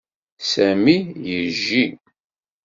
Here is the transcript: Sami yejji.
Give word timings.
Sami 0.51 0.95
yejji. 1.29 1.85